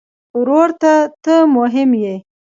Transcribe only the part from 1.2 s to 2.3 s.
ته مهم یې.